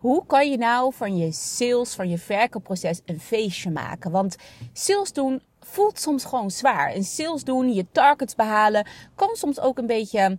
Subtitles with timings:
[0.00, 4.10] Hoe kan je nou van je sales, van je verkoopproces een feestje maken?
[4.10, 4.36] Want
[4.72, 6.92] sales doen voelt soms gewoon zwaar.
[6.92, 10.38] En sales doen, je targets behalen, kan soms ook een beetje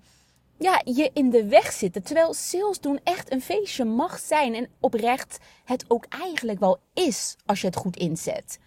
[0.57, 2.03] ja, je in de weg zitten.
[2.03, 4.55] Terwijl sales doen echt een feestje mag zijn.
[4.55, 8.59] En oprecht het ook eigenlijk wel is als je het goed inzet.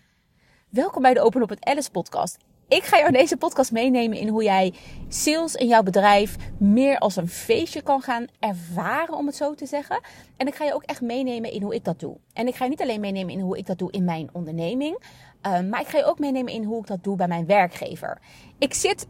[0.68, 2.36] Welkom bij de Open op het Alice podcast.
[2.74, 4.72] Ik ga jou deze podcast meenemen in hoe jij
[5.08, 9.66] sales in jouw bedrijf meer als een feestje kan gaan ervaren, om het zo te
[9.66, 10.00] zeggen.
[10.36, 12.16] En ik ga je ook echt meenemen in hoe ik dat doe.
[12.32, 14.98] En ik ga je niet alleen meenemen in hoe ik dat doe in mijn onderneming,
[15.40, 18.20] ehm, maar ik ga je ook meenemen in hoe ik dat doe bij mijn werkgever.
[18.58, 19.06] Ik zit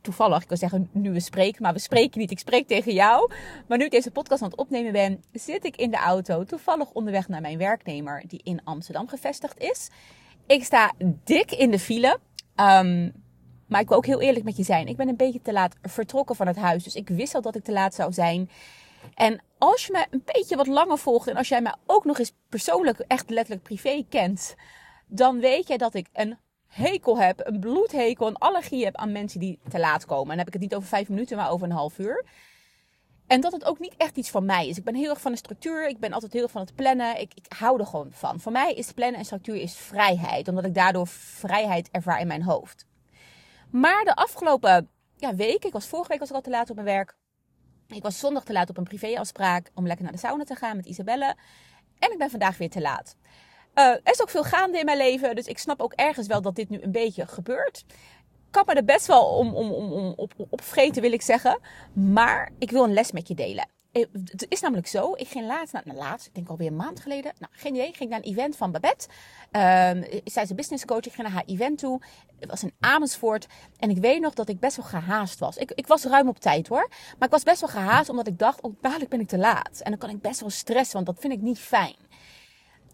[0.00, 2.30] toevallig, ik wil zeggen nu we spreken, maar we spreken niet.
[2.30, 3.30] Ik spreek tegen jou.
[3.66, 6.90] Maar nu ik deze podcast aan het opnemen ben, zit ik in de auto, toevallig
[6.90, 9.88] onderweg naar mijn werknemer die in Amsterdam gevestigd is.
[10.46, 10.92] Ik sta
[11.24, 12.18] dik in de file.
[12.60, 13.12] Um,
[13.68, 14.86] maar ik wil ook heel eerlijk met je zijn.
[14.86, 16.84] Ik ben een beetje te laat vertrokken van het huis.
[16.84, 18.50] Dus ik wist al dat ik te laat zou zijn.
[19.14, 21.28] En als je me een beetje wat langer volgt.
[21.28, 24.54] En als jij mij ook nog eens persoonlijk, echt letterlijk privé kent.
[25.06, 27.40] Dan weet jij dat ik een hekel heb.
[27.46, 28.26] Een bloedhekel.
[28.26, 30.22] Een allergie heb aan mensen die te laat komen.
[30.22, 32.24] En dan heb ik het niet over vijf minuten, maar over een half uur.
[33.28, 34.78] En dat het ook niet echt iets van mij is.
[34.78, 35.88] Ik ben heel erg van de structuur.
[35.88, 37.20] Ik ben altijd heel erg van het plannen.
[37.20, 38.40] Ik, ik hou er gewoon van.
[38.40, 40.48] Voor mij is plannen en structuur is vrijheid.
[40.48, 42.86] Omdat ik daardoor vrijheid ervaar in mijn hoofd.
[43.70, 46.74] Maar de afgelopen ja, week, ik was vorige week was ik al te laat op
[46.74, 47.16] mijn werk.
[47.88, 50.76] Ik was zondag te laat op een privéafspraak om lekker naar de sauna te gaan
[50.76, 51.36] met Isabelle.
[51.98, 53.16] En ik ben vandaag weer te laat.
[53.74, 56.42] Uh, er is ook veel gaande in mijn leven, dus ik snap ook ergens wel
[56.42, 57.84] dat dit nu een beetje gebeurt
[58.50, 61.58] kan me er best wel om, om, om, om op, opvreten, wil ik zeggen.
[61.92, 63.68] Maar ik wil een les met je delen.
[63.92, 67.00] Eh, het is namelijk zo, ik ging laatst, nou laatst, ik denk alweer een maand
[67.00, 69.08] geleden, nou geen idee, ging naar een event van Babette.
[69.52, 72.00] Um, zij is een business coach, ik ging naar haar event toe.
[72.38, 73.46] Het was in Amersfoort
[73.78, 75.56] en ik weet nog dat ik best wel gehaast was.
[75.56, 78.38] Ik, ik was ruim op tijd hoor, maar ik was best wel gehaast omdat ik
[78.38, 79.80] dacht, oh dadelijk ben ik te laat.
[79.80, 81.96] En dan kan ik best wel stressen, want dat vind ik niet fijn.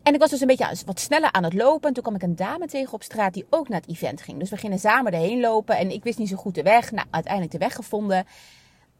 [0.04, 1.88] En ik was dus een beetje wat sneller aan het lopen.
[1.88, 4.38] En toen kwam ik een dame tegen op straat die ook naar het event ging.
[4.38, 5.76] Dus we gingen samen erheen lopen.
[5.76, 6.92] En ik wist niet zo goed de weg.
[6.92, 8.26] Nou, uiteindelijk de weg gevonden.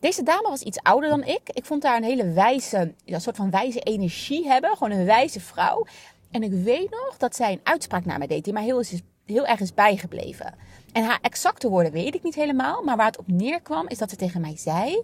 [0.01, 1.41] Deze dame was iets ouder dan ik.
[1.45, 4.77] Ik vond haar een hele wijze, ja, soort van wijze energie hebben.
[4.77, 5.87] Gewoon een wijze vrouw.
[6.31, 8.83] En ik weet nog dat zij een uitspraak naar mij deed die mij heel,
[9.27, 10.55] heel erg is bijgebleven.
[10.93, 12.83] En haar exacte woorden weet ik niet helemaal.
[12.83, 15.03] Maar waar het op neerkwam is dat ze tegen mij zei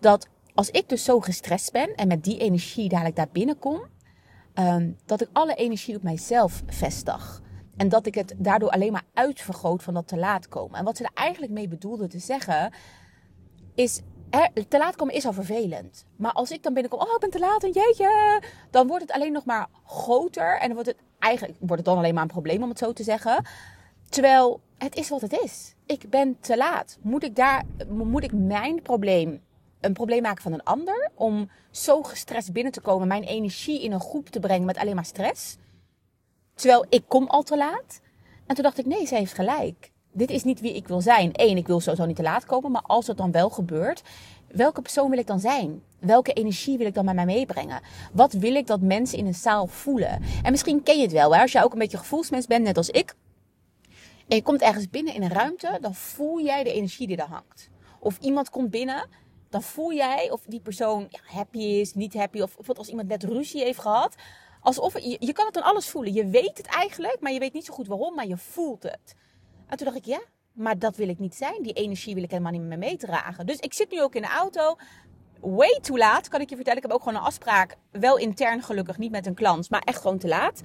[0.00, 3.82] dat als ik dus zo gestrest ben en met die energie dadelijk daar binnenkom,
[4.54, 7.42] Ehm, dat ik alle energie op mijzelf vestig.
[7.76, 10.78] En dat ik het daardoor alleen maar uitvergroot van dat te laat komen.
[10.78, 12.72] En wat ze er eigenlijk mee bedoelde te zeggen,
[13.74, 14.00] is
[14.68, 16.06] te laat komen is al vervelend.
[16.16, 19.12] Maar als ik dan binnenkom, oh ik ben te laat en jeetje, dan wordt het
[19.12, 20.58] alleen nog maar groter.
[20.58, 22.92] En dan wordt het eigenlijk wordt het dan alleen maar een probleem om het zo
[22.92, 23.44] te zeggen.
[24.08, 25.74] Terwijl het is wat het is.
[25.86, 26.98] Ik ben te laat.
[27.02, 29.42] Moet ik daar, moet ik mijn probleem
[29.84, 31.10] een probleem maken van een ander.
[31.14, 34.94] Om zo gestrest binnen te komen, mijn energie in een groep te brengen met alleen
[34.94, 35.56] maar stress.
[36.54, 38.00] Terwijl ik kom al te laat.
[38.46, 39.92] En toen dacht ik, nee, ze heeft gelijk.
[40.12, 41.30] Dit is niet wie ik wil zijn.
[41.32, 42.70] Eén, ik wil sowieso niet te laat komen.
[42.70, 44.02] Maar als het dan wel gebeurt,
[44.48, 45.82] welke persoon wil ik dan zijn?
[45.98, 47.80] Welke energie wil ik dan met mij meebrengen?
[48.12, 50.22] Wat wil ik dat mensen in een zaal voelen?
[50.42, 51.40] En misschien ken je het wel, hè?
[51.40, 53.14] als jij ook een beetje gevoelsmens bent, net als ik.
[54.28, 57.28] En je komt ergens binnen in een ruimte, dan voel jij de energie die er
[57.28, 57.68] hangt.
[57.98, 59.08] Of iemand komt binnen
[59.54, 62.40] dan voel jij of die persoon ja, happy is, niet happy.
[62.40, 64.14] Of bijvoorbeeld als iemand net ruzie heeft gehad.
[64.60, 66.12] Alsof, je, je kan het dan alles voelen.
[66.12, 69.14] Je weet het eigenlijk, maar je weet niet zo goed waarom, maar je voelt het.
[69.66, 70.22] En toen dacht ik, ja,
[70.52, 71.62] maar dat wil ik niet zijn.
[71.62, 73.46] Die energie wil ik helemaal niet meer meedragen.
[73.46, 74.76] Dus ik zit nu ook in de auto.
[75.40, 76.78] Way too laat, kan ik je vertellen.
[76.78, 77.76] Ik heb ook gewoon een afspraak.
[77.90, 80.60] Wel intern gelukkig, niet met een klant, maar echt gewoon te laat.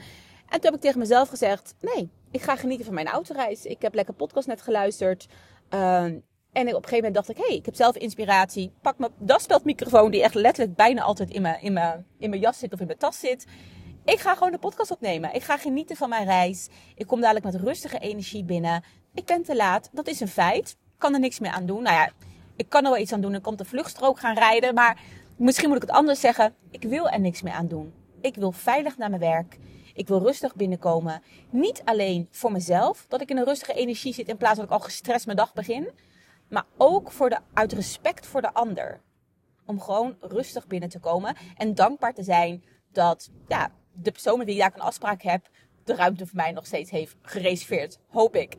[0.45, 3.65] En toen heb ik tegen mezelf gezegd: nee, ik ga genieten van mijn autoreis.
[3.65, 5.27] Ik heb lekker podcast net geluisterd.
[5.73, 6.05] Uh,
[6.51, 8.71] en op een gegeven moment dacht ik, hé, hey, ik heb zelf inspiratie.
[8.81, 12.59] Pak mijn daspeldmicrofoon, die echt letterlijk bijna altijd in mijn, in, mijn, in mijn jas
[12.59, 13.45] zit of in mijn tas zit.
[14.05, 15.33] Ik ga gewoon de podcast opnemen.
[15.33, 16.67] Ik ga genieten van mijn reis.
[16.95, 18.83] Ik kom dadelijk met rustige energie binnen.
[19.13, 20.69] Ik ben te laat, dat is een feit.
[20.69, 21.83] Ik kan er niks meer aan doen.
[21.83, 22.11] Nou ja,
[22.55, 23.35] ik kan er wel iets aan doen.
[23.35, 24.73] Ik kan de vluchtstrook gaan rijden.
[24.73, 25.01] Maar
[25.37, 26.55] misschien moet ik het anders zeggen.
[26.71, 27.93] Ik wil er niks meer aan doen.
[28.21, 29.57] Ik wil veilig naar mijn werk.
[29.93, 31.21] Ik wil rustig binnenkomen.
[31.49, 34.71] Niet alleen voor mezelf, dat ik in een rustige energie zit in plaats dat ik
[34.71, 35.89] al gestrest mijn dag begin.
[36.49, 39.01] Maar ook voor de, uit respect voor de ander.
[39.65, 41.35] Om gewoon rustig binnen te komen.
[41.57, 45.49] En dankbaar te zijn dat ja, de persoon met wie ik daar een afspraak heb.
[45.83, 47.99] de ruimte voor mij nog steeds heeft gereserveerd.
[48.07, 48.55] Hoop ik.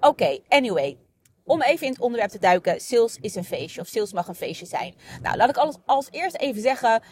[0.00, 0.98] Oké, anyway.
[1.44, 2.80] Om even in het onderwerp te duiken.
[2.80, 3.80] Sales is een feestje.
[3.80, 4.94] Of sales mag een feestje zijn.
[5.22, 7.02] Nou, laat ik alles als eerst even zeggen.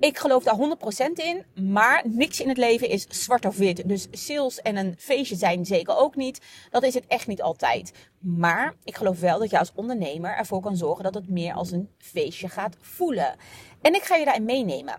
[0.00, 3.88] Ik geloof daar 100% in, maar niks in het leven is zwart of wit.
[3.88, 6.40] Dus sales en een feestje zijn zeker ook niet.
[6.70, 7.92] Dat is het echt niet altijd.
[8.18, 11.70] Maar ik geloof wel dat je als ondernemer ervoor kan zorgen dat het meer als
[11.70, 13.34] een feestje gaat voelen.
[13.80, 14.98] En ik ga je daarin meenemen.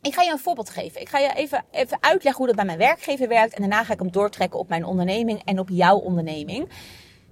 [0.00, 1.00] Ik ga je een voorbeeld geven.
[1.00, 3.54] Ik ga je even, even uitleggen hoe dat bij mijn werkgever werkt.
[3.54, 6.68] En daarna ga ik hem doortrekken op mijn onderneming en op jouw onderneming.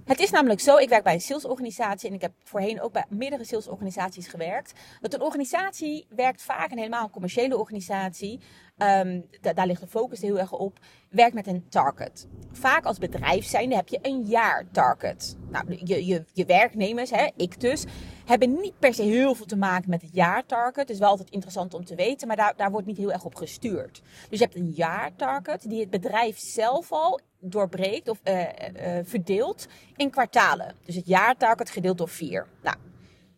[0.05, 3.05] Het is namelijk zo, ik werk bij een salesorganisatie en ik heb voorheen ook bij
[3.09, 4.73] meerdere salesorganisaties gewerkt.
[5.01, 8.39] Dat een organisatie werkt vaak, en helemaal een commerciële organisatie,
[8.77, 12.27] um, daar ligt de focus heel erg op, werkt met een target.
[12.51, 15.37] Vaak als bedrijf zijnde heb je een jaar target.
[15.49, 17.85] Nou, je, je, je werknemers, hè, ik dus,
[18.25, 20.75] hebben niet per se heel veel te maken met het jaartarget.
[20.75, 23.25] Het is wel altijd interessant om te weten, maar daar, daar wordt niet heel erg
[23.25, 24.01] op gestuurd.
[24.29, 28.45] Dus je hebt een jaartarget die het bedrijf zelf al doorbreekt of uh, uh,
[29.03, 30.75] verdeelt in kwartalen.
[30.85, 32.47] Dus het jaartarget gedeeld door vier.
[32.61, 32.75] Nou,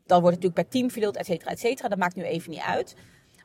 [0.05, 1.87] dan wordt het natuurlijk per team verdeeld, et cetera, et cetera.
[1.87, 2.95] Dat maakt nu even niet uit.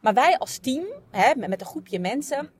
[0.01, 2.51] Maar wij als team, hè, met een groepje mensen,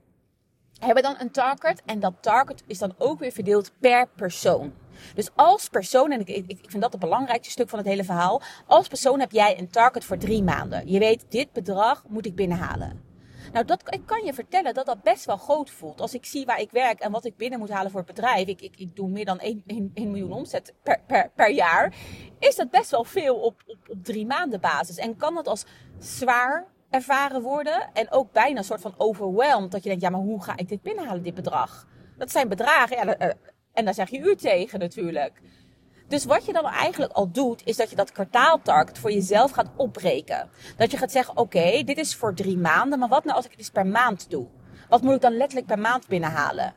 [0.79, 1.81] hebben dan een target.
[1.85, 4.73] En dat target is dan ook weer verdeeld per persoon.
[5.15, 8.41] Dus als persoon, en ik, ik, vind dat het belangrijkste stuk van het hele verhaal.
[8.67, 10.91] Als persoon heb jij een target voor drie maanden.
[10.91, 13.08] Je weet, dit bedrag moet ik binnenhalen.
[13.51, 16.01] Nou, dat, ik kan je vertellen dat dat best wel groot voelt.
[16.01, 18.47] Als ik zie waar ik werk en wat ik binnen moet halen voor het bedrijf.
[18.47, 21.95] Ik, ik, ik doe meer dan 1, 1, 1 miljoen omzet per, per, per jaar.
[22.39, 24.97] Is dat best wel veel op, op, op drie maanden basis.
[24.97, 25.65] En kan dat als
[25.99, 27.89] zwaar ervaren worden.
[27.93, 29.71] En ook bijna een soort van overwhelmed.
[29.71, 31.87] Dat je denkt, ja, maar hoe ga ik dit binnenhalen, dit bedrag?
[32.17, 33.17] Dat zijn bedragen.
[33.73, 35.41] En daar zeg je u tegen natuurlijk.
[36.09, 39.69] Dus wat je dan eigenlijk al doet, is dat je dat kwartaaltarget voor jezelf gaat
[39.75, 40.49] opbreken.
[40.77, 43.51] Dat je gaat zeggen, oké, dit is voor drie maanden, maar wat nou als ik
[43.51, 44.47] het eens per maand doe?
[44.89, 46.73] Wat moet ik dan letterlijk per maand binnenhalen?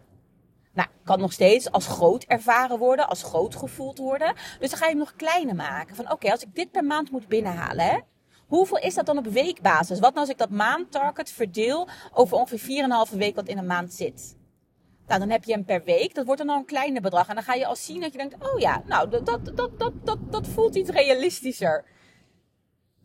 [0.74, 4.34] Nou, kan nog steeds als groot ervaren worden, als groot gevoeld worden.
[4.58, 5.96] Dus dan ga je hem nog kleiner maken.
[5.96, 7.98] Van oké, als ik dit per maand moet binnenhalen, hè,
[8.46, 10.00] hoeveel is dat dan op weekbasis?
[10.00, 13.94] Wat nou als ik dat maandtarget verdeel over ongeveer 4,5 week wat in een maand
[13.94, 14.40] zit?
[15.12, 16.14] Nou, dan heb je hem per week.
[16.14, 17.28] Dat wordt dan al een kleiner bedrag.
[17.28, 19.78] En dan ga je al zien dat je denkt: oh ja, nou, dat, dat, dat,
[19.78, 21.84] dat, dat, voelt iets realistischer.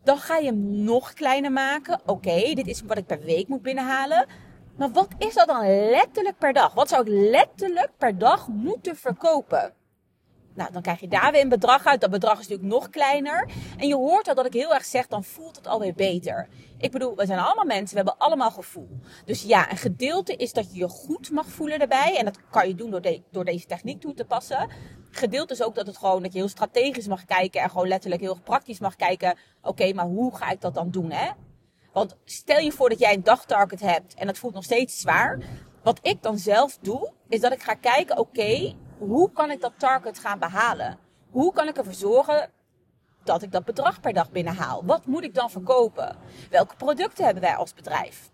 [0.04, 2.00] Dan ga je hem nog kleiner maken.
[2.06, 4.26] Oké, dit is wat ik per week moet binnenhalen.
[4.76, 6.74] Maar wat is dat dan letterlijk per dag?
[6.74, 9.74] Wat zou ik letterlijk per dag moeten verkopen?
[10.54, 12.00] Nou, dan krijg je daar weer een bedrag uit.
[12.00, 13.48] Dat bedrag is natuurlijk nog kleiner.
[13.78, 16.48] En je hoort al dat ik heel erg zeg, dan voelt het alweer beter.
[16.78, 18.88] Ik bedoel, we zijn allemaal mensen, we hebben allemaal gevoel.
[19.24, 22.16] Dus ja, een gedeelte is dat je je goed mag voelen erbij.
[22.18, 24.70] En dat kan je doen door, door deze techniek toe te passen.
[25.10, 27.60] Gedeelte is ook dat het gewoon, dat je heel strategisch mag kijken.
[27.60, 29.38] En gewoon letterlijk heel praktisch mag kijken.
[29.62, 31.30] Oké, maar hoe ga ik dat dan doen, hè?
[31.92, 35.38] Want stel je voor dat jij een dagtarget hebt en dat voelt nog steeds zwaar.
[35.82, 39.72] Wat ik dan zelf doe, is dat ik ga kijken, oké, hoe kan ik dat
[39.76, 40.98] target gaan behalen?
[41.30, 42.50] Hoe kan ik ervoor zorgen
[43.28, 44.84] dat ik dat bedrag per dag binnenhaal?
[44.84, 46.16] Wat moet ik dan verkopen?
[46.50, 48.30] Welke producten hebben wij als bedrijf?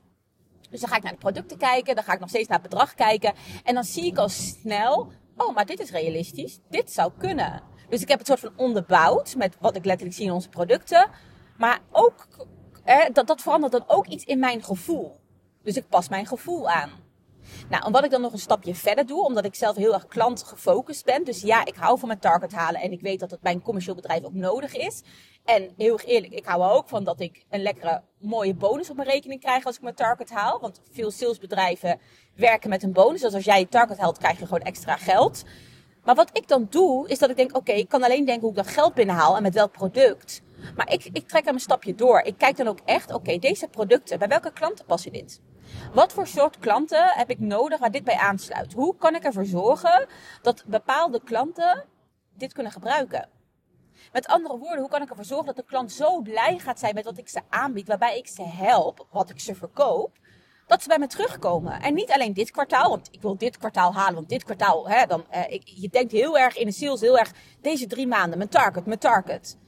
[0.71, 2.69] Dus dan ga ik naar de producten kijken, dan ga ik nog steeds naar het
[2.69, 3.35] bedrag kijken.
[3.65, 6.59] En dan zie ik al snel, oh, maar dit is realistisch.
[6.69, 7.63] Dit zou kunnen.
[7.89, 11.11] Dus ik heb het soort van onderbouwd met wat ik letterlijk zie in onze producten.
[11.57, 12.27] Maar ook,
[13.13, 15.21] dat, dat verandert dan ook iets in mijn gevoel.
[15.63, 16.91] Dus ik pas mijn gevoel aan.
[17.69, 20.07] Nou, en wat ik dan nog een stapje verder doe, omdat ik zelf heel erg
[20.07, 21.25] klantgefocust ben.
[21.25, 23.63] Dus ja, ik hou van mijn target halen en ik weet dat het bij een
[23.63, 25.03] commercieel bedrijf ook nodig is.
[25.45, 28.91] En heel erg eerlijk, ik hou er ook van dat ik een lekkere, mooie bonus
[28.91, 30.61] op mijn rekening krijg als ik mijn target haal.
[30.61, 32.01] Want veel salesbedrijven
[32.35, 33.21] werken met een bonus.
[33.21, 35.43] Dus als jij je target haalt, krijg je gewoon extra geld.
[36.05, 38.51] Maar wat ik dan doe, is dat ik denk, oké, ik kan alleen denken hoe
[38.51, 40.43] ik dat geld binnenhaal en met welk product.
[40.77, 42.21] Maar ik, ik trek hem een stapje door.
[42.21, 45.41] Ik kijk dan ook echt, oké, deze producten, bij welke klanten passen dit?
[45.93, 48.73] Wat voor soort klanten heb ik nodig waar dit bij aansluit?
[48.73, 50.07] Hoe kan ik ervoor zorgen
[50.43, 51.85] dat bepaalde klanten
[52.37, 53.29] dit kunnen gebruiken?
[54.13, 56.95] Met andere woorden, hoe kan ik ervoor zorgen dat de klant zo blij gaat zijn
[56.95, 60.19] met wat ik ze aanbied, waarbij ik ze help, wat ik ze verkoop,
[60.67, 61.81] dat ze bij me terugkomen.
[61.81, 65.07] En niet alleen dit kwartaal, want ik wil dit kwartaal halen, want dit kwartaal, hè,
[65.07, 68.51] dan, eh, je denkt heel erg in de sales, heel erg deze drie maanden, mijn
[68.51, 69.59] target, mijn target.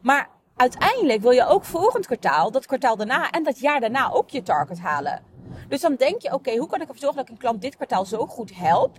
[0.00, 4.30] Maar uiteindelijk wil je ook volgend kwartaal, dat kwartaal daarna en dat jaar daarna ook
[4.30, 5.22] je target halen.
[5.68, 7.76] Dus dan denk je, oké, hoe kan ik ervoor zorgen dat ik een klant dit
[7.76, 8.98] kwartaal zo goed help?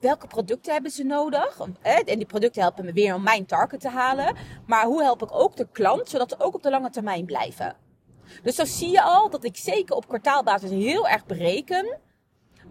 [0.00, 1.60] Welke producten hebben ze nodig?
[1.82, 4.36] En die producten helpen me weer om mijn target te halen.
[4.66, 7.76] Maar hoe help ik ook de klant, zodat ze ook op de lange termijn blijven?
[8.42, 11.98] Dus zo zie je al dat ik zeker op kwartaalbasis heel erg bereken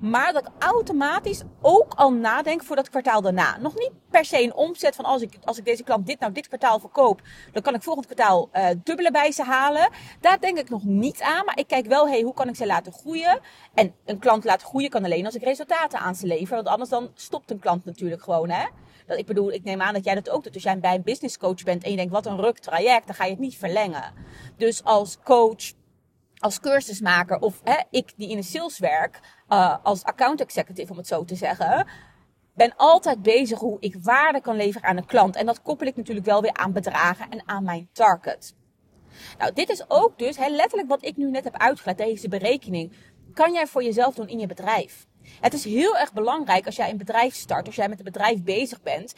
[0.09, 3.57] maar dat ik automatisch ook al nadenk voor dat kwartaal daarna.
[3.57, 6.31] Nog niet per se een omzet van als ik, als ik deze klant dit nou
[6.31, 7.21] dit kwartaal verkoop,
[7.51, 9.89] dan kan ik volgend kwartaal uh, dubbele bij ze halen.
[10.19, 11.45] Daar denk ik nog niet aan.
[11.45, 13.39] Maar ik kijk wel, hey, hoe kan ik ze laten groeien?
[13.73, 16.55] En een klant laten groeien kan alleen als ik resultaten aan ze lever.
[16.55, 18.65] Want anders dan stopt een klant natuurlijk gewoon, hè.
[19.07, 20.53] Dat, ik bedoel, ik neem aan dat jij dat ook doet.
[20.53, 23.15] Als jij bij een business coach bent en je denkt, wat een ruk traject, dan
[23.15, 24.13] ga je het niet verlengen.
[24.57, 25.73] Dus als coach
[26.45, 30.97] als cursusmaker of hè, ik die in de sales werk, uh, als account executive om
[30.97, 31.87] het zo te zeggen,
[32.55, 35.35] ben altijd bezig hoe ik waarde kan leveren aan een klant.
[35.35, 38.55] En dat koppel ik natuurlijk wel weer aan bedragen en aan mijn target.
[39.37, 42.93] Nou, dit is ook dus hè, letterlijk wat ik nu net heb uitgelegd, deze berekening.
[43.33, 45.07] Kan jij voor jezelf doen in je bedrijf?
[45.41, 48.43] Het is heel erg belangrijk als jij een bedrijf start, als jij met een bedrijf
[48.43, 49.13] bezig bent.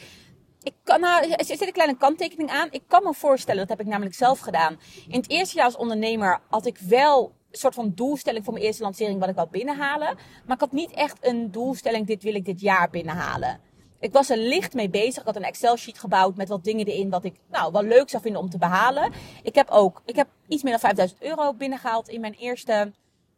[0.62, 2.68] Ik kan, nou, er zit een kleine kanttekening aan.
[2.70, 4.80] Ik kan me voorstellen, dat heb ik namelijk zelf gedaan.
[5.08, 8.64] In het eerste jaar als ondernemer had ik wel een soort van doelstelling voor mijn
[8.64, 10.16] eerste lancering wat ik wil binnenhalen.
[10.46, 13.60] Maar ik had niet echt een doelstelling, dit wil ik dit jaar binnenhalen.
[14.00, 15.20] Ik was er licht mee bezig.
[15.20, 18.22] Ik had een Excel-sheet gebouwd met wat dingen erin wat ik nou, wel leuk zou
[18.22, 19.12] vinden om te behalen.
[19.42, 22.92] Ik heb ook ik heb iets meer dan 5000 euro binnengehaald in mijn eerste,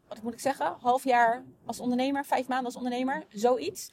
[0.07, 3.91] wat moet ik zeggen, half jaar als ondernemer, vijf maanden als ondernemer, zoiets.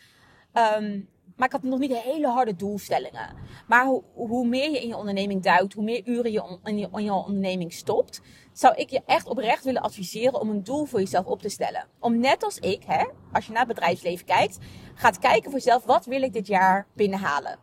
[0.54, 3.34] Um, maar ik had nog niet hele harde doelstellingen.
[3.66, 6.88] Maar hoe, hoe meer je in je onderneming duikt, hoe meer uren je in, je
[6.92, 8.20] in onderneming stopt,
[8.52, 11.86] zou ik je echt oprecht willen adviseren om een doel voor jezelf op te stellen.
[12.00, 14.58] Om net als ik, hè, als je naar het bedrijfsleven kijkt,
[14.94, 17.58] gaat kijken voor jezelf, wat wil ik dit jaar binnenhalen?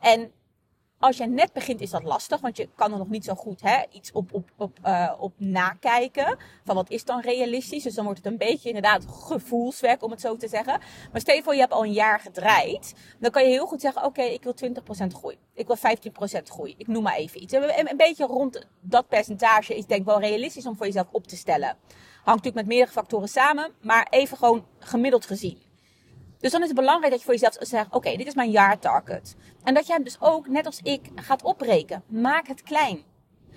[0.00, 0.32] En
[1.00, 3.60] als je net begint is dat lastig, want je kan er nog niet zo goed
[3.62, 6.38] hè, iets op, op, op, uh, op nakijken.
[6.64, 7.82] Van wat is dan realistisch?
[7.82, 10.80] Dus dan wordt het een beetje inderdaad gevoelswerk, om het zo te zeggen.
[11.12, 12.94] Maar stel je voor, je hebt al een jaar gedraaid.
[13.18, 14.54] Dan kan je heel goed zeggen, oké, ik wil
[15.04, 15.36] 20% groei.
[15.54, 16.74] Ik wil 15% groei.
[16.76, 17.52] Ik noem maar even iets.
[17.52, 21.26] Een, een beetje rond dat percentage is denk ik wel realistisch om voor jezelf op
[21.26, 21.76] te stellen.
[22.14, 25.68] Hangt natuurlijk met meerdere factoren samen, maar even gewoon gemiddeld gezien.
[26.40, 29.36] Dus dan is het belangrijk dat je voor jezelf zegt: Oké, dit is mijn jaartarget.
[29.64, 32.02] En dat jij dus ook, net als ik, gaat opbreken.
[32.06, 33.02] Maak het klein.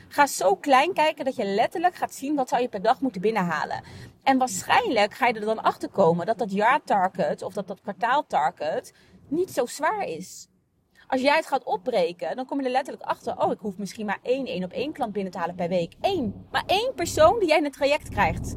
[0.08, 3.22] Ga zo klein kijken dat je letterlijk gaat zien wat zou je per dag moeten
[3.22, 3.84] binnenhalen.
[4.24, 8.94] En waarschijnlijk ga je er dan achter komen dat dat jaartarget of dat dat kwartaaltarget
[9.28, 10.48] niet zo zwaar is.
[11.08, 13.40] Als jij het gaat opbreken, dan kom je er letterlijk achter.
[13.40, 15.94] Oh, ik hoef misschien maar één één op één klant binnen te halen per week.
[16.02, 16.48] Eén.
[16.52, 18.56] Maar één persoon die jij in het traject krijgt.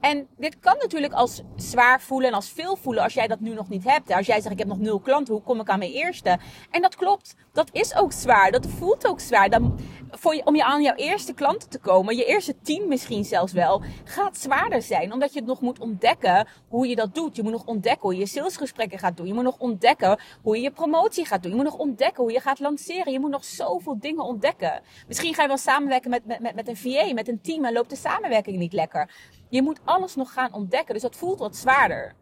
[0.00, 3.54] En dit kan natuurlijk als zwaar voelen en als veel voelen als jij dat nu
[3.54, 4.12] nog niet hebt.
[4.12, 6.38] Als jij zegt ik heb nog nul klanten, hoe kom ik aan mijn eerste?
[6.70, 9.50] En dat klopt, dat is ook zwaar, dat voelt ook zwaar.
[9.50, 9.78] Dan,
[10.10, 13.52] voor je, om je aan jouw eerste klanten te komen, je eerste tien misschien zelfs
[13.52, 15.12] wel, gaat zwaarder zijn.
[15.12, 17.36] Omdat je het nog moet ontdekken hoe je dat doet.
[17.36, 19.26] Je moet nog ontdekken hoe je salesgesprekken gaat doen.
[19.26, 21.50] Je moet nog ontdekken hoe je je promotie gaat doen.
[21.50, 23.12] Je moet nog ontdekken hoe je gaat lanceren.
[23.12, 24.80] Je moet nog zoveel dingen ontdekken.
[25.06, 27.72] Misschien ga je wel samenwerken met, met, met, met een VA, met een team en
[27.72, 29.10] loopt de samenwerking niet lekker.
[29.48, 30.94] Je moet alles nog gaan ontdekken.
[30.94, 32.14] Dus dat voelt wat zwaarder.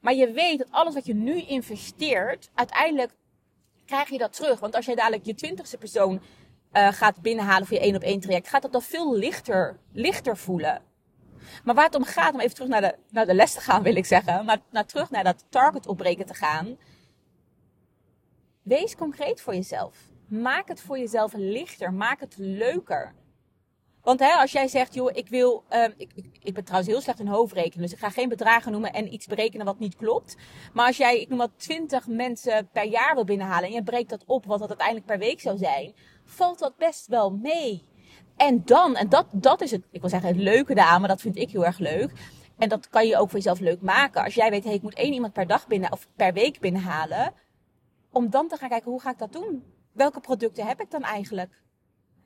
[0.00, 3.12] Maar je weet dat alles wat je nu investeert, uiteindelijk
[3.84, 4.60] krijg je dat terug.
[4.60, 6.20] Want als jij dadelijk je twintigste persoon
[6.72, 10.36] uh, gaat binnenhalen voor je één op één traject, gaat dat dan veel lichter, lichter
[10.36, 10.82] voelen.
[11.64, 13.82] Maar waar het om gaat, om even terug naar de, naar de les te gaan,
[13.82, 16.76] wil ik zeggen, maar naar, terug naar dat target opbreken te gaan.
[18.62, 19.96] Wees concreet voor jezelf.
[20.28, 21.92] Maak het voor jezelf lichter.
[21.92, 23.14] Maak het leuker.
[24.06, 25.64] Want hè, als jij zegt, joh, ik wil.
[25.70, 27.82] Uh, ik, ik, ik, ben trouwens heel slecht in hoofdrekenen.
[27.82, 30.36] Dus ik ga geen bedragen noemen en iets berekenen wat niet klopt.
[30.72, 33.68] Maar als jij, ik noem wat 20 mensen per jaar wil binnenhalen.
[33.68, 35.94] en je breekt dat op wat dat uiteindelijk per week zou zijn.
[36.24, 37.88] valt dat best wel mee.
[38.36, 41.20] En dan, en dat, dat is het, ik wil zeggen, het leuke daar, maar dat
[41.20, 42.12] vind ik heel erg leuk.
[42.58, 44.24] En dat kan je ook voor jezelf leuk maken.
[44.24, 47.32] Als jij weet, hey, ik moet één iemand per dag binnen of per week binnenhalen.
[48.12, 49.64] Om dan te gaan kijken, hoe ga ik dat doen?
[49.92, 51.62] Welke producten heb ik dan eigenlijk?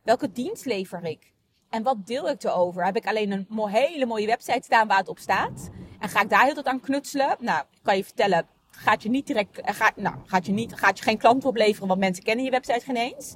[0.02, 1.38] Welke dienst lever ik?
[1.70, 2.84] En wat deel ik erover?
[2.84, 5.70] Heb ik alleen een hele mooie website staan waar het op staat?
[5.98, 7.36] En ga ik daar heel tot aan knutselen?
[7.38, 10.98] Nou, kan je vertellen, gaat je niet direct, eh, gaat, nou, gaat je niet, gaat
[10.98, 13.34] je geen klanten opleveren, want mensen kennen je website geen eens.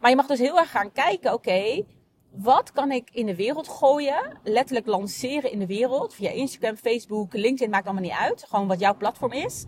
[0.00, 1.84] Maar je mag dus heel erg gaan kijken, oké,
[2.30, 4.38] wat kan ik in de wereld gooien?
[4.42, 6.14] Letterlijk lanceren in de wereld.
[6.14, 8.44] Via Instagram, Facebook, LinkedIn, maakt allemaal niet uit.
[8.48, 9.64] Gewoon wat jouw platform is.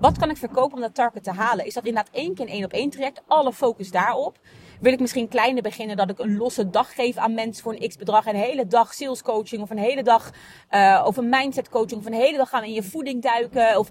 [0.00, 1.66] Wat kan ik verkopen om dat target te halen?
[1.66, 3.22] Is dat inderdaad één keer een één op één traject?
[3.26, 4.38] Alle focus daarop.
[4.80, 7.88] Wil ik misschien kleiner beginnen dat ik een losse dag geef aan mensen voor een
[7.88, 8.26] x bedrag.
[8.26, 10.30] En een hele dag sales coaching of een hele dag
[10.70, 13.78] uh, of een mindset coaching of een hele dag gaan we in je voeding duiken.
[13.78, 13.88] Of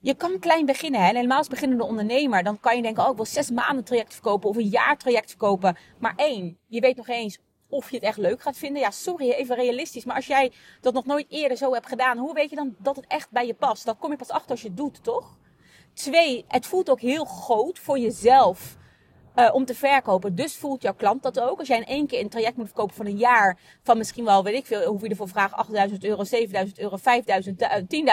[0.00, 1.00] je kan klein beginnen.
[1.00, 1.08] Hè?
[1.08, 2.42] En helemaal als beginnende ondernemer.
[2.42, 5.28] Dan kan je denken, oh ik wil zes maanden traject verkopen of een jaar traject
[5.28, 5.76] verkopen.
[5.98, 7.38] Maar één, je weet nog eens
[7.68, 8.82] of je het echt leuk gaat vinden.
[8.82, 10.04] Ja, sorry, even realistisch.
[10.04, 12.96] Maar als jij dat nog nooit eerder zo hebt gedaan, hoe weet je dan dat
[12.96, 13.84] het echt bij je past?
[13.84, 15.38] Dat kom je pas achter als je het doet, toch?
[15.94, 18.78] Twee, het voelt ook heel groot voor jezelf.
[19.36, 20.34] Uh, om te verkopen.
[20.34, 21.58] Dus voelt jouw klant dat ook.
[21.58, 24.44] Als jij in één keer een traject moet verkopen van een jaar, van misschien wel,
[24.44, 27.62] weet ik veel, hoeveel je ervoor vraagt, 8000 euro, 7000 euro, 5000,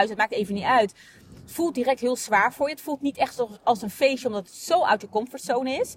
[0.10, 0.94] 10.000, maakt even niet uit.
[1.42, 2.74] Het voelt direct heel zwaar voor je.
[2.74, 5.96] Het voelt niet echt als een feestje, omdat het zo uit je comfortzone is.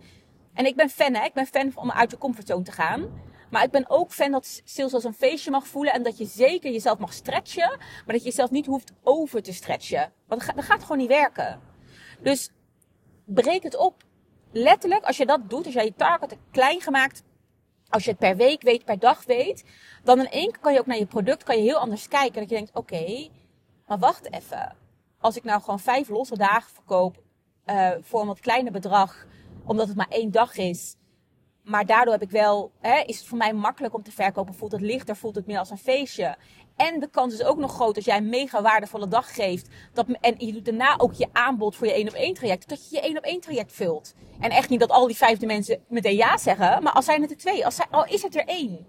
[0.55, 1.25] En ik ben fan, hè.
[1.25, 3.09] Ik ben fan om uit je comfortzone te gaan.
[3.51, 5.93] Maar ik ben ook fan dat sales als een feestje mag voelen.
[5.93, 7.69] En dat je zeker jezelf mag stretchen.
[7.79, 10.13] Maar dat je jezelf niet hoeft over te stretchen.
[10.27, 11.61] Want dat gaat gewoon niet werken.
[12.21, 12.51] Dus
[13.25, 14.09] breek het op.
[14.53, 17.23] Letterlijk, als je dat doet, als jij je target klein gemaakt,
[17.89, 19.65] als je het per week weet, per dag weet,
[20.05, 22.41] dan in één keer kan je ook naar je product kan je heel anders kijken.
[22.41, 23.29] Dat je denkt, oké,
[23.87, 24.77] maar wacht even.
[25.19, 27.23] Als ik nou gewoon vijf losse dagen verkoop
[27.67, 29.27] uh, voor een wat kleiner bedrag,
[29.65, 30.97] omdat het maar één dag is,
[31.63, 34.55] Maar daardoor heb ik wel, hè, is het voor mij makkelijk om te verkopen.
[34.55, 36.37] Voelt het lichter, voelt het meer als een feestje.
[36.89, 39.69] En de kans is ook nog groot als jij een mega waardevolle dag geeft.
[39.93, 42.69] Dat, en je doet daarna ook je aanbod voor je 1 op 1 traject.
[42.69, 44.15] Dat je je 1 op 1 traject vult.
[44.41, 46.83] En echt niet dat al die vijfde mensen meteen ja zeggen.
[46.83, 48.87] Maar als zijn het er twee, als zijn, al is het er één.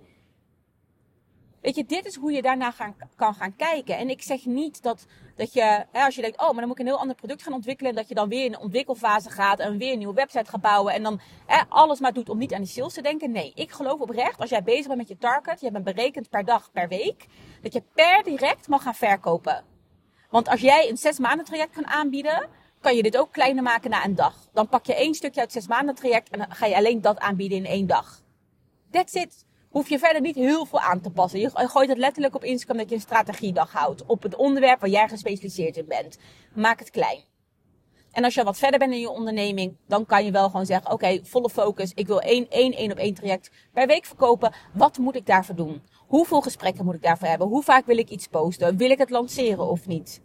[1.62, 3.98] Weet je, dit is hoe je daarna gaan, kan gaan kijken.
[3.98, 6.80] En ik zeg niet dat, dat je, hè, als je denkt, oh, maar dan moet
[6.80, 7.96] ik een heel ander product gaan ontwikkelen.
[7.96, 10.94] Dat je dan weer in de ontwikkelfase gaat en weer een nieuwe website gaat bouwen.
[10.94, 13.32] En dan hè, alles maar doet om niet aan de sales te denken.
[13.32, 16.46] Nee, ik geloof oprecht, als jij bezig bent met je target, je bent berekend per
[16.46, 17.26] dag, per week.
[17.62, 19.64] Dat je per direct mag gaan verkopen.
[20.30, 22.50] Want als jij een zes maanden traject kan aanbieden,
[22.80, 24.50] kan je dit ook kleiner maken na een dag.
[24.54, 27.20] Dan pak je één stukje uit zes maanden traject en dan ga je alleen dat
[27.20, 28.22] aanbieden in één dag.
[28.92, 31.40] That's it hoef je verder niet heel veel aan te passen.
[31.40, 34.06] Je gooit het letterlijk op Instagram dat je een strategiedag houdt.
[34.06, 36.18] Op het onderwerp waar jij gespecialiseerd in bent.
[36.54, 37.24] Maak het klein.
[38.12, 40.92] En als je wat verder bent in je onderneming, dan kan je wel gewoon zeggen:
[40.92, 41.92] Oké, volle focus.
[41.94, 44.54] Ik wil één, één, één op één traject per week verkopen.
[44.74, 45.82] Wat moet ik daarvoor doen?
[46.08, 47.48] Hoeveel gesprekken moet ik daarvoor hebben?
[47.48, 48.78] Hoe vaak wil ik iets posten?
[48.78, 50.22] Wil ik het lanceren of niet?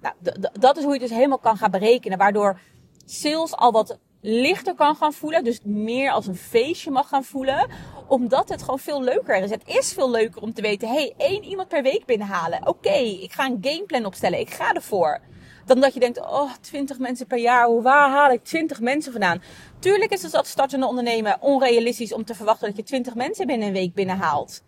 [0.00, 0.14] Nou,
[0.52, 2.18] dat is hoe je het dus helemaal kan gaan berekenen.
[2.18, 2.60] Waardoor
[3.04, 5.44] sales al wat lichter kan gaan voelen.
[5.44, 7.70] Dus meer als een feestje mag gaan voelen.
[8.08, 9.50] Omdat het gewoon veel leuker is.
[9.50, 12.66] Het is veel leuker om te weten, hey, één iemand per week binnenhalen.
[12.66, 14.40] Oké, ik ga een gameplan opstellen.
[14.40, 15.20] Ik ga ervoor.
[15.64, 17.66] Dan dat je denkt, oh, 20 mensen per jaar.
[17.66, 19.42] Hoe waar haal ik 20 mensen vandaan?
[19.78, 23.66] Tuurlijk is het als startende ondernemer onrealistisch om te verwachten dat je 20 mensen binnen
[23.66, 24.62] een week binnenhaalt.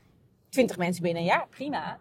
[0.50, 1.98] 20 mensen binnen een jaar, prima.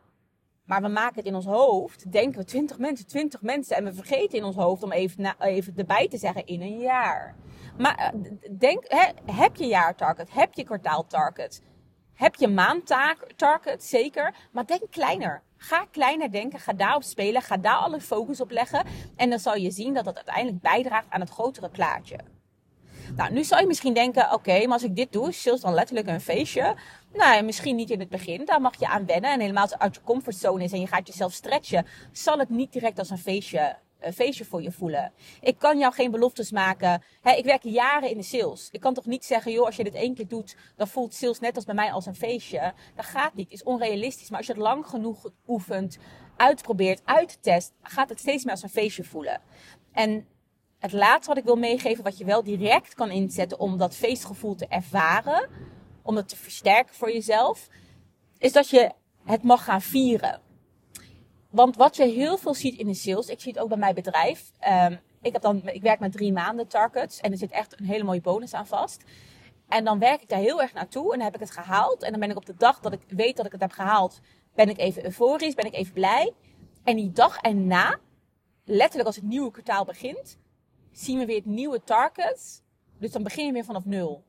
[0.67, 3.75] Maar we maken het in ons hoofd, denken we 20 mensen, 20 mensen.
[3.75, 7.35] En we vergeten in ons hoofd om even, even erbij te zeggen in een jaar.
[7.77, 8.09] Maar eh,
[8.57, 8.83] denk,
[9.25, 10.33] heb je jaartarget?
[10.33, 11.61] Heb je kwartaaltarget?
[12.13, 13.83] Heb je maandtarget?
[13.83, 14.33] Zeker.
[14.51, 15.41] Maar denk kleiner.
[15.57, 16.59] Ga kleiner denken.
[16.59, 17.41] Ga daarop spelen.
[17.41, 18.85] Ga daar alle focus op leggen.
[19.15, 22.19] En dan zal je zien dat dat uiteindelijk bijdraagt aan het grotere plaatje.
[23.15, 25.73] Nou, nu zou je misschien denken, oké, maar als ik dit doe, is sales dan
[25.73, 26.75] letterlijk een feestje?
[27.17, 28.45] Nou, misschien niet in het begin.
[28.45, 29.31] Daar mag je aan wennen.
[29.31, 32.99] En helemaal uit je comfortzone is en je gaat jezelf stretchen, zal het niet direct
[32.99, 35.13] als een feestje een feestje voor je voelen.
[35.41, 37.03] Ik kan jou geen beloftes maken.
[37.23, 38.69] ik werk jaren in de sales.
[38.71, 41.39] Ik kan toch niet zeggen, joh, als je dit één keer doet, dan voelt sales
[41.39, 42.73] net als bij mij als een feestje.
[42.95, 43.51] Dat gaat niet.
[43.51, 44.29] Is onrealistisch.
[44.29, 45.97] Maar als je het lang genoeg oefent,
[46.35, 49.41] uitprobeert, uittest, gaat het steeds meer als een feestje voelen.
[49.91, 50.27] En
[50.79, 54.55] het laatste wat ik wil meegeven, wat je wel direct kan inzetten om dat feestgevoel
[54.55, 55.49] te ervaren,
[56.07, 57.67] om het te versterken voor jezelf,
[58.37, 58.91] is dat je
[59.23, 60.41] het mag gaan vieren.
[61.49, 63.95] Want wat je heel veel ziet in de sales, ik zie het ook bij mijn
[63.95, 64.51] bedrijf.
[64.67, 67.85] Um, ik, heb dan, ik werk met drie maanden targets en er zit echt een
[67.85, 69.03] hele mooie bonus aan vast.
[69.67, 72.03] En dan werk ik daar heel erg naartoe en dan heb ik het gehaald.
[72.03, 74.19] En dan ben ik op de dag dat ik weet dat ik het heb gehaald,
[74.55, 76.33] ben ik even euforisch, ben ik even blij.
[76.83, 77.99] En die dag erna,
[78.63, 80.37] letterlijk als het nieuwe kwartaal begint,
[80.91, 82.63] zien we weer het nieuwe target.
[82.99, 84.25] Dus dan begin je weer vanaf nul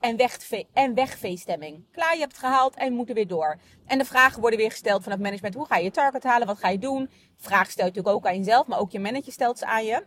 [0.00, 1.84] en, weg, en wegveestemming.
[1.92, 3.58] Klaar, je hebt het gehaald en moeten weer door.
[3.86, 5.54] En de vragen worden weer gesteld van het management.
[5.54, 6.46] Hoe ga je je target halen?
[6.46, 7.10] Wat ga je doen?
[7.36, 10.04] Vraag stelt natuurlijk ook aan jezelf, maar ook je manager stelt ze aan je.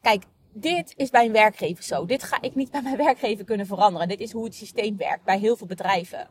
[0.00, 2.06] Kijk, dit is bij een werkgever zo.
[2.06, 4.08] Dit ga ik niet bij mijn werkgever kunnen veranderen.
[4.08, 6.28] Dit is hoe het systeem werkt bij heel veel bedrijven.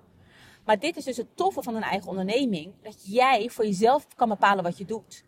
[0.65, 2.73] Maar dit is dus het toffe van een eigen onderneming.
[2.81, 5.23] Dat jij voor jezelf kan bepalen wat je doet.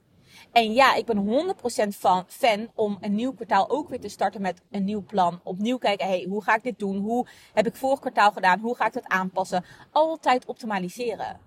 [0.52, 4.42] En ja, ik ben 100% van, fan om een nieuw kwartaal ook weer te starten
[4.42, 5.40] met een nieuw plan.
[5.44, 6.98] Opnieuw kijken, hey, hoe ga ik dit doen?
[6.98, 8.60] Hoe heb ik vorig kwartaal gedaan?
[8.60, 9.66] Hoe ga ik dat aanpassen?
[9.92, 11.40] Altijd optimaliseren.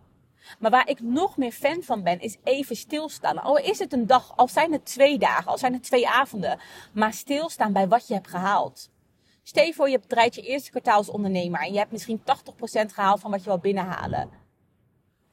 [0.59, 3.43] Maar waar ik nog meer fan van ben, is even stilstaan.
[3.43, 6.61] Al is het een dag, al zijn het twee dagen, al zijn het twee avonden.
[6.93, 8.91] Maar stilstaan bij wat je hebt gehaald.
[9.43, 12.23] Stel je voor, je draait je eerste kwartaal als ondernemer en je hebt misschien 80%
[12.93, 14.31] gehaald van wat je wil binnenhalen.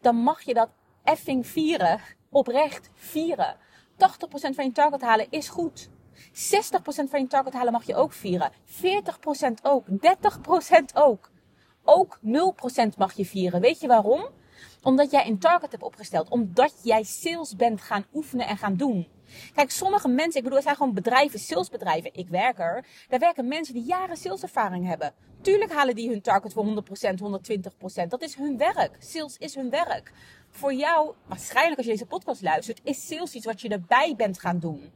[0.02, 0.70] Dan mag je dat
[1.04, 2.00] effing vieren
[2.36, 3.56] oprecht vieren.
[3.56, 5.89] 80% van je target halen is goed.
[5.89, 5.89] 60%
[7.10, 8.52] van je target halen mag je ook vieren.
[8.52, 8.82] 40%
[9.62, 9.86] ook.
[9.88, 9.93] 30%
[10.93, 11.32] ook.
[11.84, 13.62] Ook 0% mag je vieren.
[13.62, 14.28] Weet je waarom?
[14.82, 16.30] Omdat jij een target hebt opgesteld.
[16.30, 19.08] Omdat jij sales bent gaan oefenen en gaan doen.
[19.54, 22.13] Kijk, sommige mensen, ik bedoel, het zijn gewoon bedrijven, salesbedrijven.
[22.13, 22.86] Ik werk er.
[23.10, 25.13] Daar werken mensen die jaren saleservaring hebben.
[25.41, 26.67] Tuurlijk halen die hun target voor 100%,
[28.04, 28.08] 120%.
[28.08, 28.95] Dat is hun werk.
[29.00, 30.12] Sales is hun werk
[30.56, 34.39] voor jou, waarschijnlijk als je deze podcast luistert, is sales iets wat je erbij bent
[34.39, 34.91] gaan doen.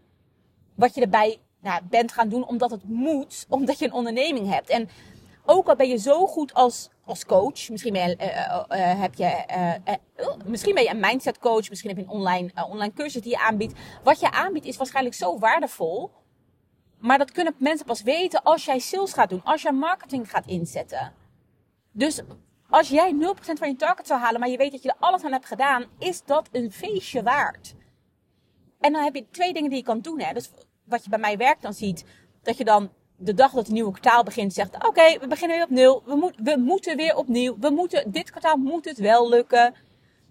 [0.75, 4.69] Wat je erbij nou, bent gaan doen omdat het moet, omdat je een onderneming hebt.
[4.69, 4.89] En
[5.45, 9.13] ook al ben je zo goed als, als coach, misschien ben je, uh, uh, heb
[9.13, 9.43] je,
[9.87, 9.95] uh,
[10.45, 13.39] misschien ben je een mindset coach, misschien heb je een online, online cursus die je
[13.39, 13.79] aanbiedt.
[14.03, 16.11] Wat je aanbiedt is waarschijnlijk zo waardevol.
[16.97, 20.45] Maar dat kunnen mensen pas weten als jij sales gaat doen, als jij marketing gaat
[20.45, 21.13] inzetten.
[21.91, 22.21] Dus
[22.69, 25.23] als jij 0% van je target zou halen, maar je weet dat je er alles
[25.23, 27.75] aan hebt gedaan, is dat een feestje waard.
[28.79, 30.19] En dan heb je twee dingen die je kan doen.
[30.19, 30.33] Hè.
[30.33, 30.51] Dus
[30.83, 32.05] wat je bij mij werkt dan ziet,
[32.43, 35.93] dat je dan de dag dat het nieuwe kwartaal begint zegt, oké, we beginnen weer
[35.93, 36.05] op.
[36.05, 37.57] We, we moeten weer opnieuw.
[37.59, 39.73] We moeten, dit kwartaal moet het wel lukken.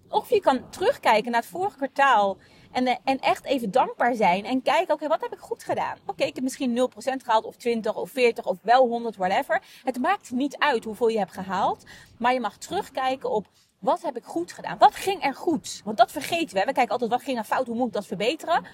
[0.09, 2.37] Of je kan terugkijken naar het vorige kwartaal.
[2.71, 4.45] En, eh, en echt even dankbaar zijn.
[4.45, 5.97] En kijken, oké, wat heb ik goed gedaan?
[6.05, 9.61] Oké, ik heb misschien 0% gehaald, of 20, of 40, of wel 100, whatever.
[9.83, 11.83] Het maakt niet uit hoeveel je hebt gehaald.
[12.17, 13.47] Maar je mag terugkijken op,
[13.79, 14.77] wat heb ik goed gedaan?
[14.77, 15.81] Wat ging er goed?
[15.85, 16.65] Want dat vergeten we.
[16.65, 17.67] We kijken altijd, wat ging er fout?
[17.67, 18.65] Hoe moet ik dat verbeteren?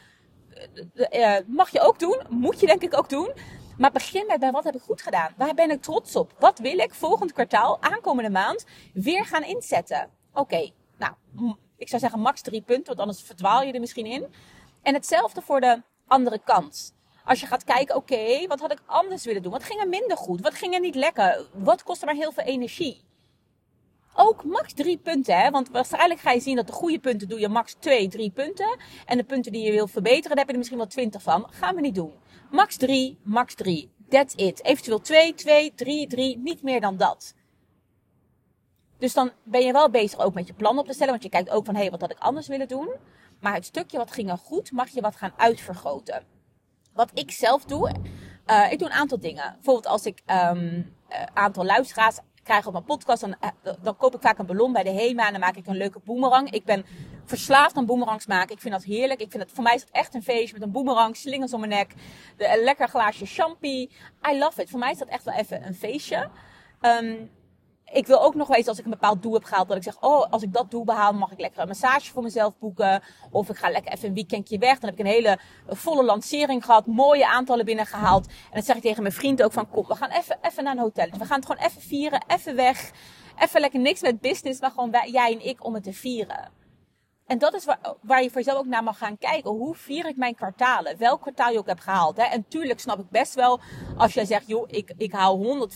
[0.95, 2.21] Uh, mag je ook doen.
[2.29, 3.31] Moet je denk ik ook doen.
[3.77, 5.33] Maar begin met bij wat heb ik goed gedaan?
[5.37, 6.33] Waar ben ik trots op?
[6.39, 10.09] Wat wil ik volgend kwartaal, aankomende maand, weer gaan inzetten?
[10.33, 11.13] Oké, nou,
[11.77, 14.25] ik zou zeggen max drie punten, want anders verdwaal je er misschien in.
[14.81, 16.93] En hetzelfde voor de andere kant.
[17.25, 19.51] Als je gaat kijken, oké, wat had ik anders willen doen?
[19.51, 20.41] Wat ging er minder goed?
[20.41, 21.45] Wat ging er niet lekker?
[21.53, 23.03] Wat kostte maar heel veel energie?
[24.17, 25.49] Ook max drie punten, hè?
[25.49, 28.77] Want waarschijnlijk ga je zien dat de goede punten doe je max twee, drie punten.
[29.05, 31.47] En de punten die je wil verbeteren, daar heb je er misschien wel twintig van.
[31.49, 32.13] Gaan we niet doen.
[32.51, 33.91] Max 3, max 3.
[34.09, 34.63] That's it.
[34.63, 36.37] Eventueel 2, 2, 3, 3.
[36.37, 37.33] Niet meer dan dat.
[38.97, 41.11] Dus dan ben je wel bezig ook met je plan op te stellen.
[41.11, 42.89] Want je kijkt ook van, hé, hey, wat had ik anders willen doen?
[43.39, 46.23] Maar het stukje wat ging er goed, mag je wat gaan uitvergroten.
[46.93, 47.91] Wat ik zelf doe,
[48.47, 49.53] uh, ik doe een aantal dingen.
[49.53, 50.95] Bijvoorbeeld als ik een um,
[51.33, 54.83] aantal luisteraars krijg op mijn podcast, dan, uh, dan koop ik vaak een ballon bij
[54.83, 56.51] de HEMA en dan maak ik een leuke boemerang.
[56.51, 56.85] Ik ben
[57.25, 58.55] verslaafd aan boemerangs maken.
[58.55, 59.19] Ik vind dat heerlijk.
[59.19, 61.59] Ik vind het, voor mij is het echt een feestje met een boemerang, slingers om
[61.59, 61.93] mijn nek,
[62.37, 63.91] een lekker glaasje champie.
[64.31, 64.69] I love it.
[64.69, 66.29] Voor mij is dat echt wel even een feestje.
[66.81, 67.29] Um,
[67.91, 70.01] ik wil ook nog weten als ik een bepaald doel heb gehaald, dat ik zeg,
[70.01, 73.01] oh, als ik dat doel behaal, mag ik lekker een massage voor mezelf boeken.
[73.31, 74.79] Of ik ga lekker even een weekendje weg.
[74.79, 78.27] Dan heb ik een hele volle lancering gehad, mooie aantallen binnengehaald.
[78.27, 80.73] En dan zeg ik tegen mijn vriend ook van, kom, we gaan even, even naar
[80.73, 81.07] een hotel.
[81.17, 82.91] We gaan het gewoon even vieren, even weg.
[83.39, 86.63] Even lekker niks met business, maar gewoon wij, jij en ik om het te vieren.
[87.25, 89.51] En dat is waar, waar, je voor jezelf ook naar mag gaan kijken.
[89.51, 90.97] Hoe vier ik mijn kwartalen?
[90.97, 92.17] Welk kwartaal je ook hebt gehaald.
[92.17, 92.23] Hè?
[92.23, 93.59] En tuurlijk snap ik best wel
[93.97, 95.71] als jij zegt, joh, ik, ik haal 150%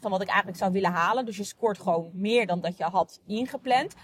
[0.00, 1.24] van wat ik eigenlijk zou willen halen.
[1.24, 3.94] Dus je scoort gewoon meer dan dat je had ingepland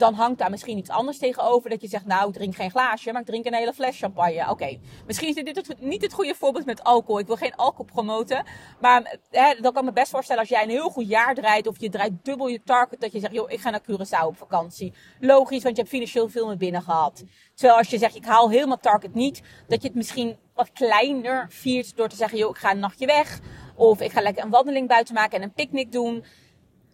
[0.00, 1.70] dan hangt daar misschien iets anders tegenover.
[1.70, 4.50] Dat je zegt, nou, ik drink geen glaasje, maar ik drink een hele fles champagne.
[4.50, 7.18] Oké, misschien is dit niet het goede voorbeeld met alcohol.
[7.18, 8.44] Ik wil geen alcohol promoten.
[8.80, 11.66] Maar hè, dan kan ik me best voorstellen als jij een heel goed jaar draait.
[11.66, 13.00] Of je draait dubbel je target.
[13.00, 14.92] Dat je zegt, joh, ik ga naar Curaçao op vakantie.
[15.20, 17.24] Logisch, want je hebt financieel veel meer binnen gehad.
[17.54, 19.42] Terwijl als je zegt, ik haal helemaal target niet.
[19.68, 23.06] Dat je het misschien wat kleiner viert door te zeggen, joh, ik ga een nachtje
[23.06, 23.40] weg.
[23.74, 26.24] Of ik ga lekker een wandeling buiten maken en een picknick doen.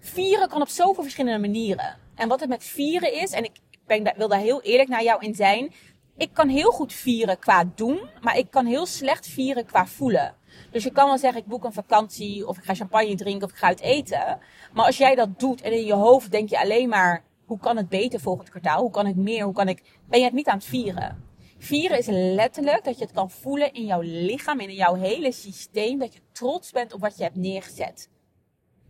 [0.01, 2.06] Vieren kan op zoveel verschillende manieren.
[2.16, 5.24] En wat het met vieren is, en ik ben, wil daar heel eerlijk naar jou
[5.24, 5.72] in zijn.
[6.16, 10.35] Ik kan heel goed vieren qua doen, maar ik kan heel slecht vieren qua voelen.
[10.70, 13.50] Dus je kan wel zeggen, ik boek een vakantie, of ik ga champagne drinken, of
[13.50, 14.38] ik ga uit eten.
[14.72, 17.76] Maar als jij dat doet en in je hoofd denk je alleen maar, hoe kan
[17.76, 18.81] het beter volgend kwartaal?
[18.81, 19.44] Hoe kan ik meer?
[19.44, 21.24] Hoe kan ik, ben je het niet aan het vieren.
[21.59, 25.98] Vieren is letterlijk dat je het kan voelen in jouw lichaam, in jouw hele systeem,
[25.98, 28.11] dat je trots bent op wat je hebt neergezet.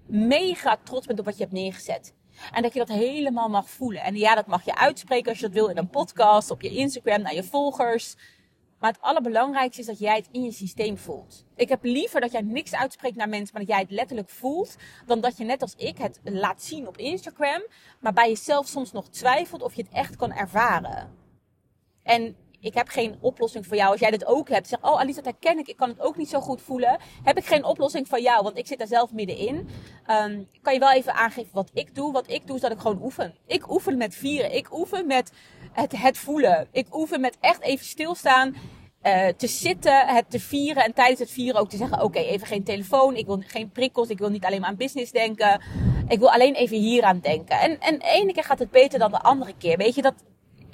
[0.06, 2.14] Mega trots bent op wat je hebt neergezet.
[2.52, 4.02] En dat je dat helemaal mag voelen.
[4.02, 6.70] En ja, dat mag je uitspreken als je dat wil in een podcast, op je
[6.70, 8.16] Instagram, naar je volgers.
[8.78, 11.44] Maar het allerbelangrijkste is dat jij het in je systeem voelt.
[11.54, 14.76] Ik heb liever dat jij niks uitspreekt naar mensen, maar dat jij het letterlijk voelt.
[15.06, 17.62] Dan dat je net als ik het laat zien op Instagram,
[18.00, 21.14] maar bij jezelf soms nog twijfelt of je het echt kan ervaren.
[22.02, 23.90] En ik heb geen oplossing voor jou.
[23.90, 25.68] Als jij dit ook hebt, zeg, oh Alisa, dat herken ik.
[25.68, 26.98] Ik kan het ook niet zo goed voelen.
[27.22, 29.68] Heb ik geen oplossing voor jou, want ik zit daar zelf middenin.
[30.10, 32.12] Um, kan je wel even aangeven wat ik doe.
[32.12, 33.34] Wat ik doe is dat ik gewoon oefen.
[33.46, 34.54] Ik oefen met vieren.
[34.54, 35.32] Ik oefen met
[35.72, 36.68] het, het voelen.
[36.72, 38.56] Ik oefen met echt even stilstaan.
[39.02, 42.46] Uh, te zitten, het te vieren en tijdens het vieren ook te zeggen: Oké, even
[42.46, 45.60] geen telefoon, ik wil geen prikkels, ik wil niet alleen maar aan business denken.
[46.08, 47.60] Ik wil alleen even hier aan denken.
[47.60, 49.76] En, en de ene keer gaat het beter dan de andere keer.
[49.76, 50.14] Weet je, dat,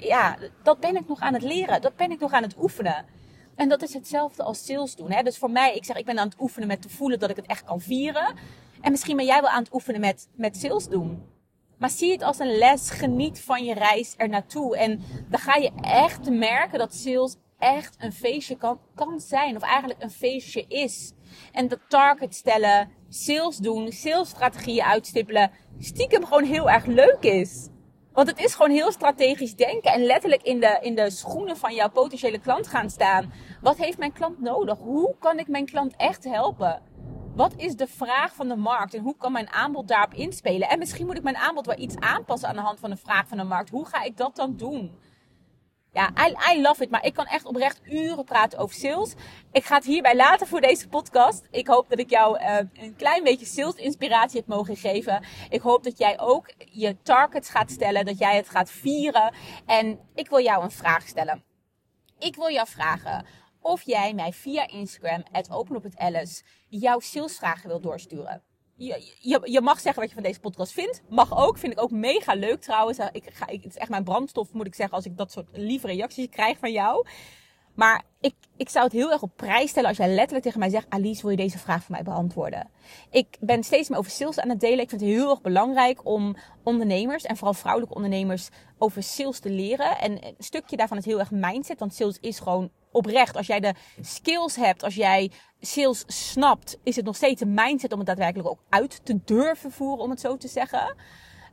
[0.03, 1.81] ja, dat ben ik nog aan het leren.
[1.81, 3.05] Dat ben ik nog aan het oefenen.
[3.55, 5.11] En dat is hetzelfde als sales doen.
[5.11, 5.23] Hè?
[5.23, 7.35] Dus voor mij, ik zeg, ik ben aan het oefenen met te voelen dat ik
[7.35, 8.35] het echt kan vieren.
[8.81, 11.23] En misschien ben jij wel aan het oefenen met, met sales doen.
[11.77, 12.89] Maar zie het als een les.
[12.89, 14.77] Geniet van je reis er naartoe.
[14.77, 19.55] En dan ga je echt merken dat sales echt een feestje kan, kan zijn.
[19.55, 21.13] Of eigenlijk een feestje is.
[21.51, 25.51] En de target stellen, sales doen, salesstrategieën uitstippelen.
[25.79, 27.67] Stiekem gewoon heel erg leuk is.
[28.13, 31.73] Want het is gewoon heel strategisch denken en letterlijk in de, in de schoenen van
[31.73, 33.31] jouw potentiële klant gaan staan.
[33.61, 34.77] Wat heeft mijn klant nodig?
[34.77, 36.81] Hoe kan ik mijn klant echt helpen?
[37.35, 40.69] Wat is de vraag van de markt en hoe kan mijn aanbod daarop inspelen?
[40.69, 43.27] En misschien moet ik mijn aanbod wel iets aanpassen aan de hand van de vraag
[43.27, 43.69] van de markt.
[43.69, 44.97] Hoe ga ik dat dan doen?
[45.93, 46.89] Ja, I, I love it.
[46.89, 49.13] Maar ik kan echt oprecht uren praten over sales.
[49.51, 51.47] Ik ga het hierbij laten voor deze podcast.
[51.51, 55.23] Ik hoop dat ik jou uh, een klein beetje sales inspiratie heb mogen geven.
[55.49, 58.05] Ik hoop dat jij ook je targets gaat stellen.
[58.05, 59.33] Dat jij het gaat vieren.
[59.65, 61.43] En ik wil jou een vraag stellen.
[62.19, 63.25] Ik wil jou vragen
[63.61, 68.43] of jij mij via Instagram, openophetalice, jouw salesvragen wil doorsturen.
[68.75, 71.01] Je, je, mag zeggen wat je van deze podcast vindt.
[71.09, 71.57] Mag ook.
[71.57, 72.97] Vind ik ook mega leuk trouwens.
[73.11, 75.87] Ik ga, het is echt mijn brandstof, moet ik zeggen, als ik dat soort lieve
[75.87, 77.05] reacties krijg van jou.
[77.73, 80.69] Maar ik, ik zou het heel erg op prijs stellen als jij letterlijk tegen mij
[80.69, 82.69] zegt: Alice, wil je deze vraag voor mij beantwoorden?
[83.11, 84.79] Ik ben steeds meer over sales aan het delen.
[84.79, 89.49] Ik vind het heel erg belangrijk om ondernemers en vooral vrouwelijke ondernemers over sales te
[89.49, 89.97] leren.
[89.97, 93.37] En een stukje daarvan is heel erg mindset, want sales is gewoon oprecht.
[93.37, 97.91] Als jij de skills hebt, als jij sales snapt, is het nog steeds een mindset
[97.91, 100.95] om het daadwerkelijk ook uit te durven voeren, om het zo te zeggen.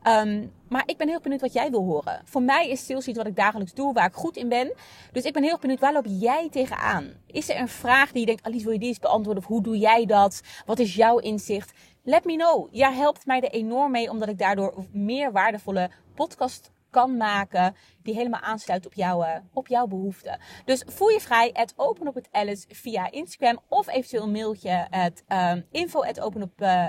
[0.03, 2.23] Ehm, maar ik ben heel benieuwd wat jij wil horen.
[2.25, 4.73] Voor mij is sales iets wat ik dagelijks doe, waar ik goed in ben.
[5.13, 7.13] Dus ik ben heel benieuwd, waar loop jij tegenaan?
[7.27, 9.43] Is er een vraag die je denkt, Alice, wil je die eens beantwoorden?
[9.43, 10.43] Of hoe doe jij dat?
[10.67, 11.73] Wat is jouw inzicht?
[12.03, 12.69] Let me know.
[12.71, 18.15] Jij helpt mij er enorm mee, omdat ik daardoor meer waardevolle podcast kan maken die
[18.15, 20.41] helemaal aansluit op jouw, uh, op jouw behoeften.
[20.65, 24.87] Dus voel je vrij, het open op het Alice via Instagram of eventueel een mailtje
[24.91, 26.89] het um, info at open op, uh,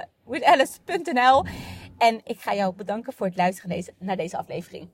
[1.98, 4.90] en ik ga jou bedanken voor het luisteren naar deze aflevering.